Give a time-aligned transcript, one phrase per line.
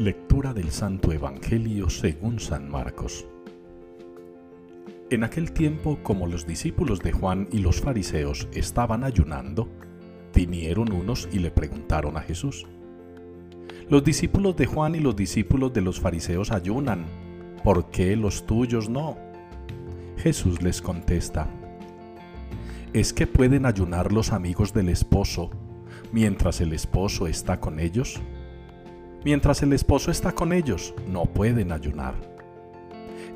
[0.00, 3.26] Lectura del Santo Evangelio según San Marcos.
[5.10, 9.68] En aquel tiempo, como los discípulos de Juan y los fariseos estaban ayunando,
[10.34, 12.66] vinieron unos y le preguntaron a Jesús,
[13.90, 17.04] Los discípulos de Juan y los discípulos de los fariseos ayunan,
[17.62, 19.18] ¿por qué los tuyos no?
[20.16, 21.46] Jesús les contesta,
[22.94, 25.50] ¿es que pueden ayunar los amigos del esposo
[26.10, 28.18] mientras el esposo está con ellos?
[29.22, 32.14] Mientras el esposo está con ellos, no pueden ayunar.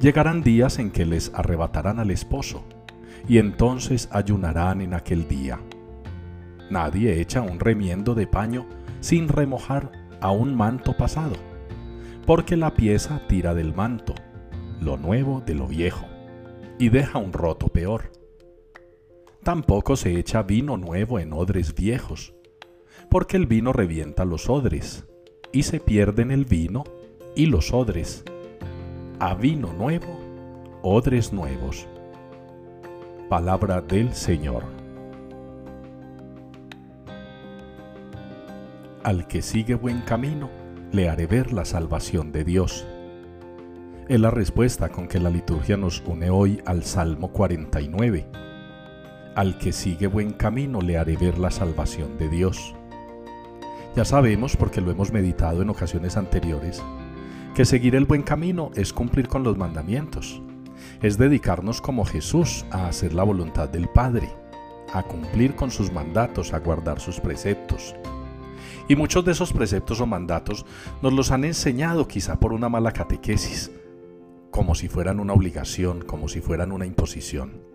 [0.00, 2.62] Llegarán días en que les arrebatarán al esposo,
[3.28, 5.60] y entonces ayunarán en aquel día.
[6.70, 8.66] Nadie echa un remiendo de paño
[9.00, 9.90] sin remojar
[10.20, 11.34] a un manto pasado,
[12.26, 14.14] porque la pieza tira del manto,
[14.80, 16.06] lo nuevo de lo viejo,
[16.78, 18.12] y deja un roto peor.
[19.42, 22.34] Tampoco se echa vino nuevo en odres viejos,
[23.10, 25.04] porque el vino revienta los odres
[25.52, 26.84] y se pierden el vino
[27.36, 28.24] y los odres.
[29.20, 30.18] A vino nuevo,
[30.82, 31.86] odres nuevos.
[33.28, 34.64] Palabra del Señor.
[39.04, 40.48] Al que sigue buen camino,
[40.92, 42.86] le haré ver la salvación de Dios.
[44.08, 48.26] Es la respuesta con que la liturgia nos une hoy al Salmo 49.
[49.34, 52.74] Al que sigue buen camino le haré ver la salvación de Dios.
[53.94, 56.82] Ya sabemos, porque lo hemos meditado en ocasiones anteriores,
[57.54, 60.40] que seguir el buen camino es cumplir con los mandamientos,
[61.02, 64.30] es dedicarnos como Jesús a hacer la voluntad del Padre,
[64.94, 67.94] a cumplir con sus mandatos, a guardar sus preceptos.
[68.88, 70.64] Y muchos de esos preceptos o mandatos
[71.02, 73.72] nos los han enseñado quizá por una mala catequesis,
[74.50, 77.71] como si fueran una obligación, como si fueran una imposición.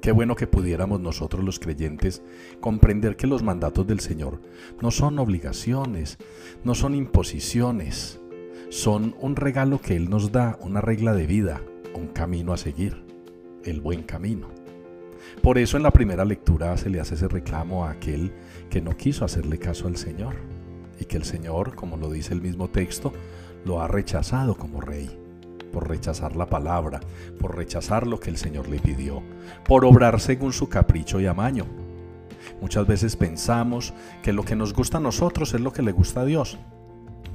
[0.00, 2.22] Qué bueno que pudiéramos nosotros los creyentes
[2.60, 4.40] comprender que los mandatos del Señor
[4.80, 6.16] no son obligaciones,
[6.64, 8.18] no son imposiciones,
[8.70, 11.60] son un regalo que Él nos da, una regla de vida,
[11.94, 13.04] un camino a seguir,
[13.62, 14.48] el buen camino.
[15.42, 18.32] Por eso en la primera lectura se le hace ese reclamo a aquel
[18.70, 20.36] que no quiso hacerle caso al Señor
[20.98, 23.12] y que el Señor, como lo dice el mismo texto,
[23.66, 25.19] lo ha rechazado como rey
[25.72, 27.00] por rechazar la palabra,
[27.38, 29.22] por rechazar lo que el Señor le pidió,
[29.66, 31.66] por obrar según su capricho y amaño.
[32.60, 36.22] Muchas veces pensamos que lo que nos gusta a nosotros es lo que le gusta
[36.22, 36.58] a Dios,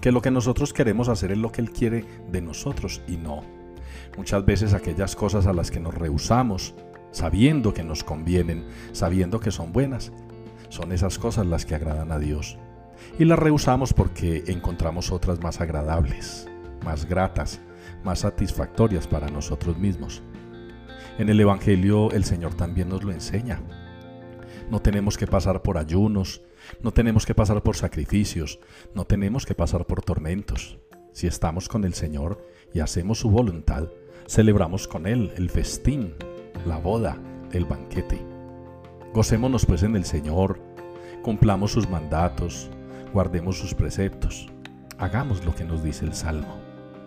[0.01, 3.43] que lo que nosotros queremos hacer es lo que Él quiere de nosotros y no.
[4.17, 6.75] Muchas veces aquellas cosas a las que nos rehusamos,
[7.11, 10.11] sabiendo que nos convienen, sabiendo que son buenas,
[10.69, 12.57] son esas cosas las que agradan a Dios.
[13.19, 16.47] Y las rehusamos porque encontramos otras más agradables,
[16.83, 17.59] más gratas,
[18.03, 20.23] más satisfactorias para nosotros mismos.
[21.17, 23.61] En el Evangelio el Señor también nos lo enseña.
[24.69, 26.41] No tenemos que pasar por ayunos,
[26.81, 28.59] no tenemos que pasar por sacrificios,
[28.93, 30.77] no tenemos que pasar por tormentos.
[31.13, 33.87] Si estamos con el Señor y hacemos su voluntad,
[34.27, 36.15] celebramos con Él el festín,
[36.65, 37.17] la boda,
[37.51, 38.19] el banquete.
[39.13, 40.59] Gocémonos pues en el Señor,
[41.21, 42.69] cumplamos sus mandatos,
[43.13, 44.49] guardemos sus preceptos,
[44.97, 46.64] hagamos lo que nos dice el Salmo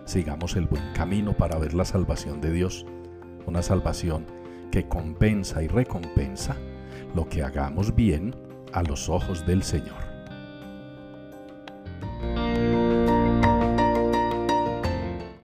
[0.09, 2.87] sigamos el buen camino para ver la salvación de Dios,
[3.47, 4.25] una salvación
[4.71, 6.57] que compensa y recompensa
[7.15, 8.35] lo que hagamos bien
[8.73, 10.08] a los ojos del Señor.